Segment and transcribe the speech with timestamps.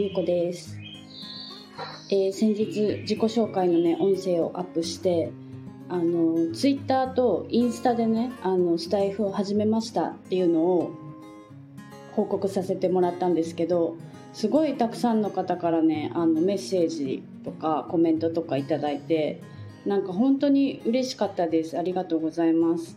[0.00, 0.78] ゆうこです。
[2.08, 5.32] えー先日自己紹介のね音声をアップして、
[5.88, 10.92] あのツイッターとインスタでねあのスタイフを始めましたっていうのを
[12.12, 13.96] 報告させてもらったんですけど、
[14.32, 19.42] すごいたくさんの方からねあのメッセージとかコメントとかいただいて、
[19.84, 21.76] なんか本当に嬉しかったです。
[21.76, 22.96] ありがとうございます。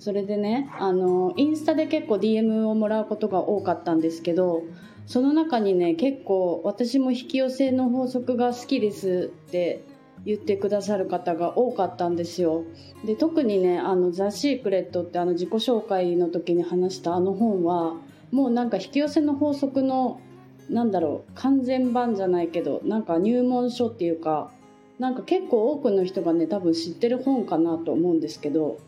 [0.00, 4.64] それでねあのインスタで結構 DM をもらうことが多かったんですけど
[5.10, 9.82] その中にね結構私も引き寄せの法則が好きですって
[10.24, 12.62] 言ってくださる方が多かったんですよ。
[13.04, 17.96] で特にねあの「ザ・シークレット」ってあの自己紹介の時に話したあの本は
[18.30, 20.20] もうなんか引き寄せの法則の
[20.68, 24.52] なんだろう完全版じゃないけどなんか入門書っていうか
[25.00, 28.78] なんか結構多くの人がね多分知ってる本かなと思うんですけど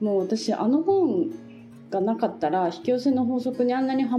[0.00, 1.32] もう私あの本
[1.90, 4.16] がなかったら引き寄せの法則にあんなには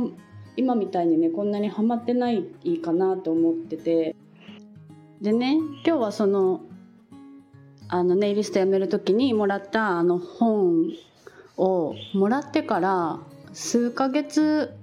[0.56, 2.44] 今みたいにねこんなにハマってない
[2.84, 4.16] かなと思ってて
[5.22, 6.62] でね今日はその
[7.88, 10.92] あのネイリスト辞める時にもらったあの本
[11.58, 13.20] をもらってから
[13.54, 14.74] 数ヶ月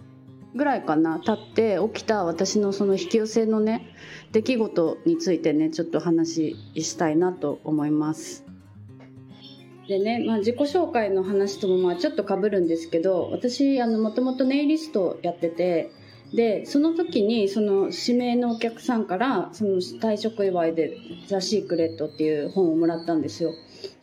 [0.55, 3.95] ぐらいかな経って起きた私のその引き寄せのね
[4.33, 8.50] 出来事についてねちょっと話したいなと思います。
[9.91, 15.91] でね、まあ、自己紹介の話ともまあちょっとかぶるんですけど私もともとネイリストやってて
[16.33, 20.97] でその時にその指名のお客さんからその退職祝いで
[21.27, 23.53] 「ザ・シークレット」っていう本をもらったんですよ。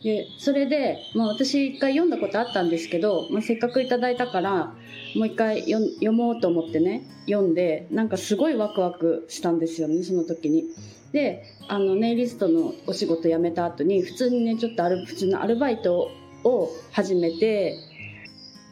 [0.02, 4.74] でそれで、まあ、私一回読んだことあったんですけど、まあ、せっかくいただいたから
[5.16, 10.64] もう一回読もうと思ってね読んでなんかすごいワクワクしたんですよねその時に。
[11.12, 16.10] であのネイリストのお仕事辞めた後に普通にねちょっとアル普通のアルバイト
[16.44, 17.76] を始めて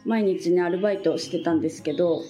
[0.05, 2.21] 毎日ねアルバイトをしてたんですけど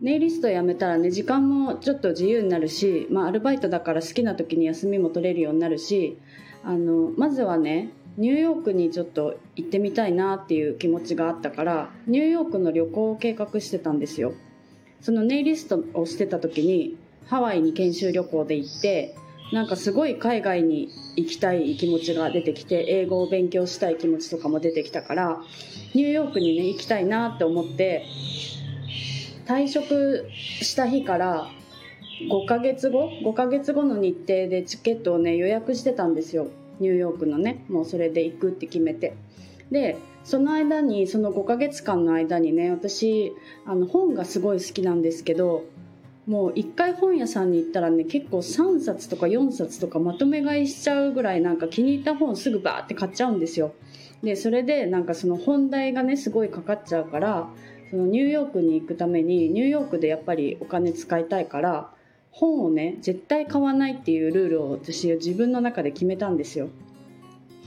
[0.00, 6.18] ネイリスト辞めたらね時間もちょっと自由になるし、まあ、アルバイトだから好きな時に休みも取れるようになるし
[6.62, 14.34] あのまずはねニューヨークにちょっと行ってみたいなっていう気持ちがあったからニューヨークの旅行を計画してたんですよ。
[15.00, 16.96] そのネイリストをしてた時に
[17.26, 19.16] ハワイに研修旅行で行って
[19.52, 25.40] なんかすごい海外に行きたい気持ちが出てきて英語を勉強したい気持ちとかも出てきたから
[25.94, 28.04] ニューヨークにね行きたいなって思って
[29.46, 31.48] 退職した日から
[32.30, 36.48] 5ヶ月後5ヶ月後の日程でチケットをね予約してたんですよ。
[36.80, 39.14] ニューヨークのねもうそれで行くって決めて。
[39.70, 43.32] でその間にその5ヶ月間の間にね私
[43.64, 45.64] あの本がすごい好きなんですけど
[46.26, 53.74] もう一回本屋さんに行ったらね結構3冊とか4冊とかまとめ買いしちゃうぐらいなんか気に入った本すぐバーって買っちゃうんですよ。
[54.22, 57.48] でそれでなんかその本題がねすごいかかっちゃうから
[57.90, 61.90] そのニューヨークに行くためにニューヨークでやっぱりお金使いたいから
[62.32, 66.68] 本をね絶対買わないっていうルールを私自分の中で決めたんですよ。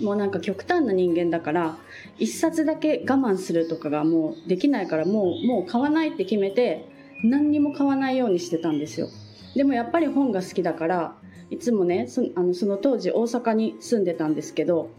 [0.01, 1.77] もうなんか極端な人間だから
[2.17, 6.88] 一冊だけ我慢するとかがもうできないからもうもう買わないって決めて
[7.23, 9.09] 何にも買わないようにしてたんですよ。
[9.55, 11.15] でもやっぱり本が好きだから
[11.49, 14.91] いつもねそあのその当時大阪に住んでたんですけど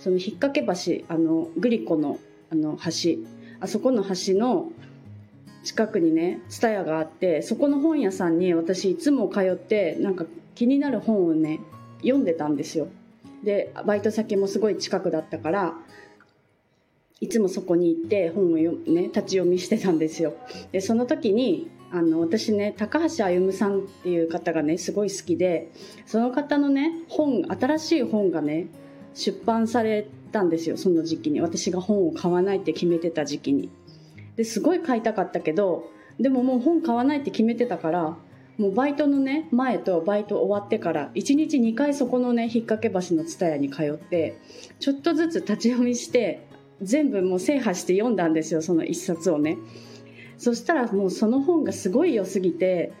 [0.00, 2.18] その引っ掛け橋あのグリコの
[2.50, 3.20] あの橋
[3.60, 4.70] あそこの橋の
[5.62, 11.60] 近くにね蔦屋があってそこの本屋さんに私いつも通ってなんか気になる本をね
[12.00, 12.88] 読んでたんですよ。
[13.44, 15.74] でバイト先もすごい近くだったから
[17.22, 20.34] いつもそこに行って本をよ、ね、立ち読みしてたんですよ。
[20.72, 25.70] でその時にあの私ね高橋歩さんっていう方がねすごい好きで
[26.04, 28.66] その方のね本新しい本がね
[29.14, 31.40] 出版されたんですよその時期に。
[31.40, 33.70] 私が本を買わないって決めてた時期に。
[34.34, 38.16] ですごい買いたかったけどでももう本買わないって決めてたから
[38.58, 44.40] もうバイトのね前とバイト終わってから1日2回そこのね引っ掛け橋の蔦屋に通って
[44.80, 46.50] ちょっとずつ立ち読みして
[46.82, 49.56] 全部もう制覇して読んだんですよその一冊をね。
[50.38, 52.92] そしたらもうその本がすごい良すぎて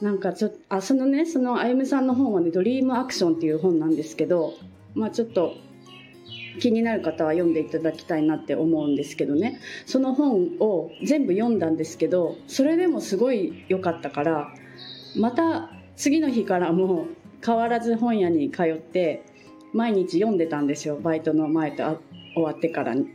[0.00, 4.54] なんかちょっとあそのねそのあゆむさんの本はね「ドリームアクション」っていう本なんですけど
[4.94, 5.54] まあちょっと
[6.60, 9.60] 気になる方は読んでいただきたいなって思うんですけどね。
[9.86, 14.54] その本を全部読んだんですけどそれでもすごい良かったから
[15.16, 17.06] また次の日からも
[17.44, 19.24] 変わらず本屋に通って
[19.72, 22.00] 毎日読んでたんですよバイトの前と
[22.38, 23.06] 終わってからね。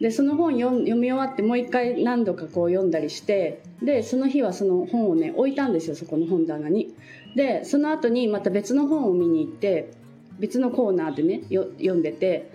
[0.00, 6.94] でその本読み終わってもう一回何度かこう読んだりしてでその日はその本をね置いたんですよそこの本棚に。
[7.34, 9.90] でその後にまた別の本を見に行って
[10.38, 12.50] 別のコーナーでね読んでて。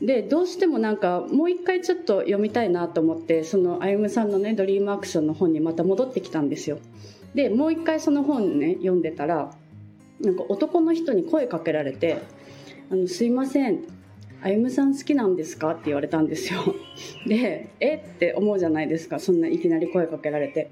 [0.00, 6.78] でどうしてもなんかもう一回ちょっと読みたいなと思ってその歩夢さんのね「ドリームアクション」の本にまた戻ってきたんですよ。
[7.34, 9.54] でもう一回その本ね読んでたら
[10.20, 12.18] なんか男の人に声かけられて
[12.90, 13.84] 「あのすいません。
[14.46, 16.60] あゆむさん好きなんですか?」って言われたんですよ。
[17.26, 17.94] で「え？
[17.96, 19.18] っ?」て思うじゃないですか。
[19.18, 20.70] そんないきなり声かけられて。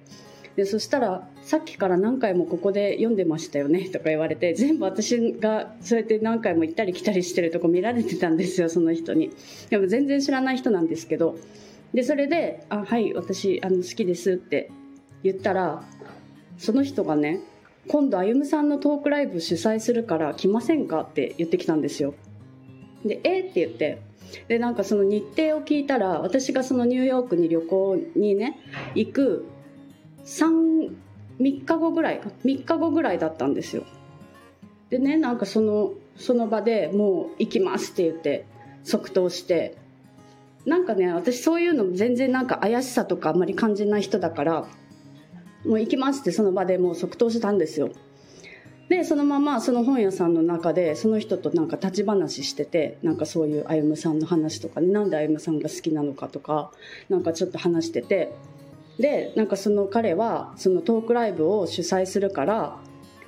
[0.54, 9.30] でそしたら「さっきから何回もここで読んでましたよね」とか言われて全部私がそうやって何回も行ったり来たりしてるとこ見られてたんですよその人に。
[9.70, 11.36] でも全然知らない人なんですけど。
[11.92, 14.70] でそれで「あはい私あの好きです」って
[15.24, 15.82] 言ったら
[16.58, 17.40] その人がね
[17.88, 21.00] 今度あゆむさんのトークライブ主催するから来ませんか？
[21.00, 22.14] って言ってきたんですよ。
[23.04, 23.98] で「えって言って。
[24.48, 28.58] でなんかその日程を聞いたら私がそのニューヨークに旅行にね
[28.94, 29.46] 行く
[30.24, 30.90] 3
[31.38, 33.84] 3日後ぐらい3日後ぐらいだったんですよ。
[34.90, 38.44] でねなんかそのその場でもう行きますって言って
[38.82, 39.76] 即答して。
[40.66, 44.66] なんかね私そういうの全然なんか怪しさとかあんまり感じない人だから
[45.66, 47.90] もう行きますってその場でもう即答したんですよ
[48.88, 56.70] でそのままその本屋さんの中でその人となんか立ち話しててなんかそういう歩さんの話とかねなんで歩さんが好きなのかとか
[57.08, 58.32] なんかちょっと話してて
[58.98, 62.76] でなんかその彼はそのトークライブを主催するから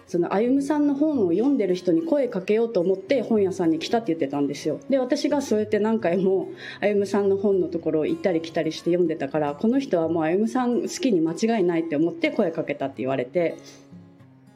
[0.06, 4.78] その歩さんの本を読んでる人に声かけようと思って本屋さんに来たって言ってたんですよ。
[4.88, 6.48] で私がそうやって何回も
[6.80, 13.56] 歩さんの本のところを行ったり来たりして読んでたからこの人はもう歩さん好きに間違いないって思って声かけたって言われて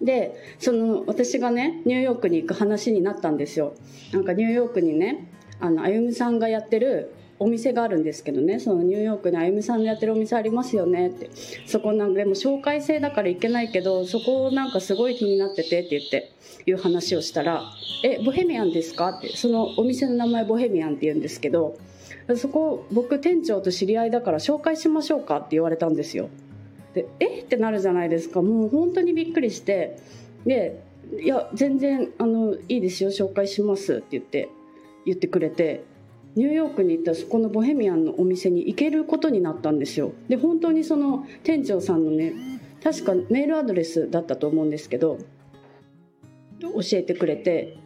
[0.00, 3.74] でその私がねニューヨークに行く話になったんですよ。
[4.12, 5.30] なんかニューヨークにね
[5.60, 8.60] あの歩夢さんがやってるお店があるんですけどね。
[8.60, 11.08] そのニューヨークにあゆみさんのやってるお店ありますよね。
[11.08, 11.30] って。
[11.66, 16.32] そこなんかでも紹介制だから行けないけどそこなんかすごい気になっててって言って
[16.66, 17.62] いう話をしたら
[18.04, 19.36] 「えボヘミアンですか?」って。
[19.36, 21.76] そのお店の名前ボヘミアンって言うんですけど
[22.36, 25.38] そこ僕店長と知り合いだから紹介しましょうか？
[25.38, 26.28] って言われたんですよ。
[26.94, 27.40] でえ？
[27.40, 28.42] ってなるじゃないですか。
[28.42, 29.98] もう本当にびっくりして。
[30.44, 30.82] で
[31.20, 33.96] いや全然あのいいですよ紹介します。
[33.96, 34.48] って言って
[35.06, 35.84] 言ってくれて。
[36.36, 40.12] ニューヨークに行ったそこのボヘミアンのお店に行けることになったんですよ。
[40.28, 42.34] で本当にその店長さんのね
[42.84, 45.18] 確かメールアドレスだったと思うんですけど
[46.60, 47.78] 教えてくれて。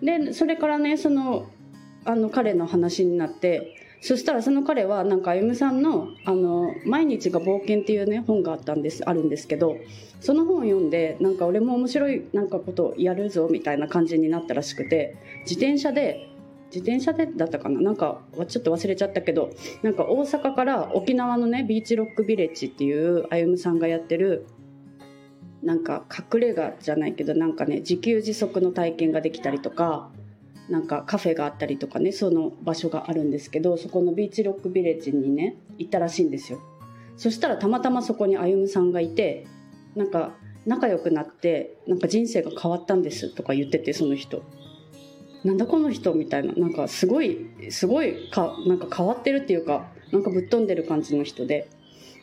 [0.00, 1.50] でそれからねその
[2.04, 9.78] あの彼の話になってそしたらその彼はなんか歩さんの「あの毎日が冒険」っていうね本があったんですあるんですけど
[10.20, 15.16] その本を読んでなんか俺も面白いなんかことやるぞみたいな感じになったらしくて
[15.48, 16.28] 自転車で
[16.66, 19.48] 自転車でだったかななんかちょっと忘れちゃったけど
[19.82, 24.44] なんか大阪から沖縄のねビーチロックビレッジっていう歩夢さんがやってる
[25.62, 30.10] なんか隠れ家じゃないけどなんかね自給自足の体験ができたりとか
[30.68, 36.60] なんかカフェがあったりとかねその場所があるんですけどそこのビーチロックビレッジにね行ったらしいんですよ。
[37.16, 39.46] そしたらたまたまそこに歩さんがいて
[39.94, 40.34] なんか
[40.66, 44.42] 仲良くなってなんか人生が変わったんですとか言っててその人。
[45.44, 51.68] なんだこの人みたいななんかすごいすごいかなんか変わってるっていうかなんかぶっ飛んでる感じの人で。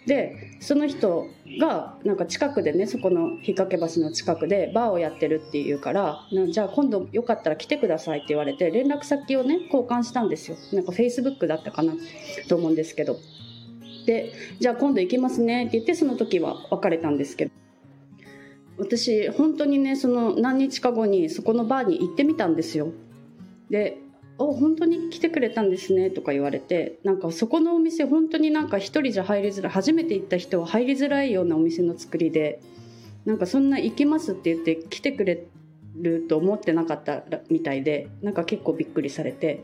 [0.05, 1.27] でその人
[1.59, 10.57] がなんか近くでねそこの引っ掛け橋の近くでバーをやってるっていうからじゃあ今度よかったら来てくださいって言われて連絡先をね交換したんですよ。
[10.73, 11.93] なんかフェイスブックだったかな
[12.47, 13.17] と思うんですけど。
[14.07, 17.51] でじゃあ今度行きますねって言ってその時は別れたんですけど。
[18.77, 22.87] 私本当にねその何日か後にそこのバーに行ってみたんですよ。
[23.69, 23.99] で
[24.43, 32.59] 「お本当に来てくれたんですね」とか言われてなんかそこのお店本当になんか一人じゃ入りづらい初めて行った人は入りづらいようなお店の作りで
[33.25, 35.43] なんかそんな行きますって言って来てくれ
[35.95, 39.61] ると思ってなかったみたいでなんか結構びっくりされて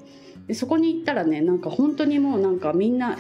[0.48, 3.18] でそこに行ったらねなんか本当にもうなんかみんな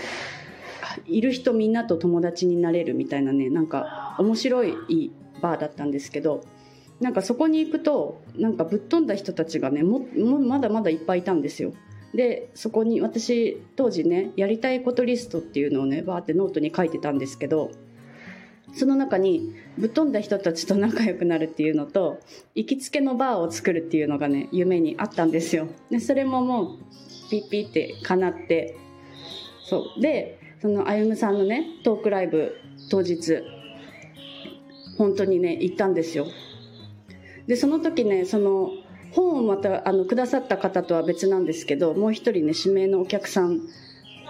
[1.05, 5.11] いる人みんなと友達になれるみたいなねなんか面白い
[5.41, 6.43] バーだったんですけど
[6.99, 11.73] なんかそこに行くとなんかぶっ飛んだ人たちがねももまだまだいっぱいいたんですよ。
[12.13, 17.71] でそこに私当時ねやりたいことリストっていうのをねバーってノートに書いてたんですけど
[18.73, 22.19] その中にぶっ飛んだ人たちと仲良くなるっていうのと
[22.55, 25.67] 行きつけのバーを作るっていうのがね夢にあったんですよ。
[25.91, 26.77] でそれももう
[27.29, 28.77] ピッピッって叶って
[29.65, 30.01] そう。
[30.01, 32.55] でその歩夢さんのねトークライブ
[32.89, 33.43] 当日
[34.97, 36.25] 本当にね行ったんですよ。
[37.47, 38.71] でその時ねその
[39.11, 43.61] 本をまたあのくださった方とは別なんですけどもう一人ね指名のお客さん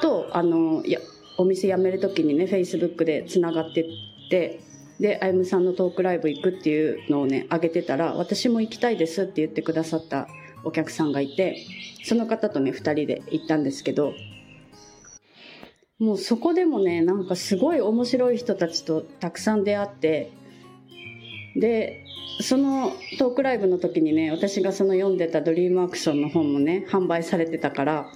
[0.02, 1.00] とあのや
[1.38, 3.86] お店辞める時にねフェイスブックでつながってっ
[4.30, 4.62] て
[5.00, 10.28] であゆむさんのトークライブ行くっていうのをね上げてたら私も行きたいですって言ってくださった
[10.64, 11.66] お客さんがいて
[12.04, 14.14] その方とね2人で行ったんですけど
[16.00, 20.32] もうそこでもねなんかすごい面白い人たちとたくさん出会って
[21.56, 22.04] で
[22.42, 28.12] そのトークライブの時にね私がその読んでた「ドリームアクション」の本もね販売されてたから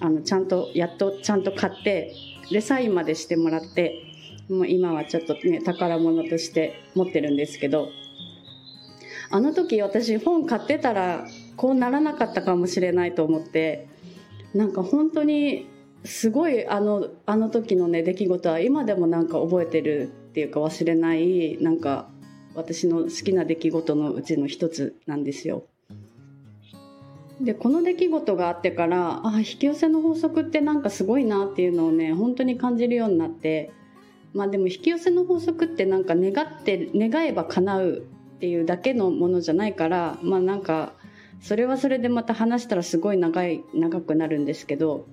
[0.00, 2.14] あのちゃんとやっとちゃんと買って
[2.50, 4.02] でサインまでしてもらって
[4.48, 7.90] もう今はちょっとね宝物として持ってるんですけど
[9.30, 13.88] あの時私本買ってたらこうならなかったかもしれないと思って
[14.54, 15.68] なんか本当に
[16.04, 22.08] すごいあのあの時のね出来事は今でもなんか覚えてるっていうか忘れないなんか
[22.58, 25.64] 私の好きな出来事のうちの一つなんですよ。
[27.40, 33.70] でこの出来事があってからあ引き寄せの法則ってなんかすごいなっていうのをね本当に感じるようになって
[34.34, 40.94] まあでも引き寄せの法則ってなんか願って願えば叶うっていうだけのものじゃないからまあなんか
[41.40, 45.06] それはそれでまた話したらすごい長い長くなるんですけど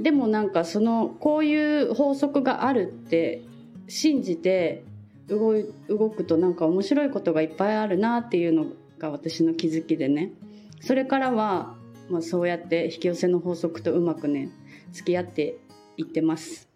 [0.00, 3.42] でもなんかそのこういう法則があるって
[3.86, 4.82] 信じて
[5.28, 5.54] 動
[5.88, 8.66] 動くとなんか面白いことがいっぱいあるなっていうの
[8.98, 10.32] が私の気づきでね
[10.80, 11.76] それからは、
[12.10, 14.50] まあ、そうやって引き寄せの法則とうまくね
[14.92, 15.58] 付き合って
[15.96, 16.68] いってます。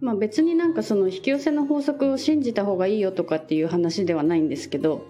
[0.00, 5.04] まあ、別になんかその引き寄せの法則を信じた方がいいよとかっていう話ではないんですけど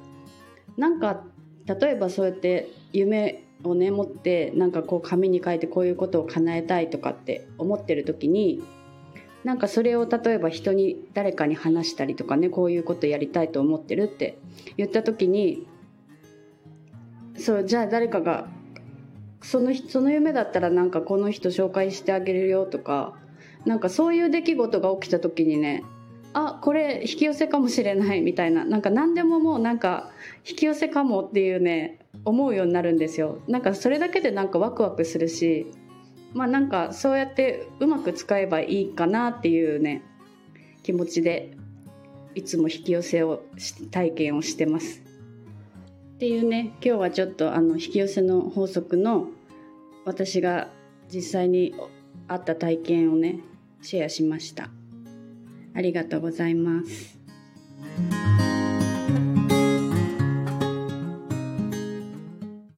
[0.77, 1.23] なんか
[1.67, 8.63] 例えばそうやって夢をね持ってなんかこう紙に書いてこういうことを叶えたいとかって思ってる時に
[9.45, 14.39] なんかそれを例えば人に誰かに話したりとかねこういうことやりたいと思ってるって
[14.77, 15.67] 言った時に
[17.37, 18.49] そうじゃあ誰かが
[19.43, 23.15] そのその夢だったらなんかこの人紹介してあげるよとか
[23.65, 25.85] なんかそういう出来事が起きた時にね
[26.33, 30.11] あこれ引き寄せかもしれないみたいななんか何でももうなんか
[30.49, 33.39] 引き寄せかもっていうね思うようになるんですよ。
[33.49, 35.71] なんかそれだけでなんかワクワクするし
[36.33, 40.03] まあなんかそうやってうまく使えばいいかなっていうね
[40.83, 41.57] 気持ちで
[42.35, 43.43] いつも引き寄せを
[43.91, 45.03] 体験をしてます。
[46.15, 49.29] っていうね今日はちょっとあの引き寄せの法則の
[50.05, 50.69] 私が
[51.13, 51.75] 実際に
[52.29, 53.41] あった体験をね
[53.83, 54.71] シェアしました。
[55.75, 57.19] ありがとうございます。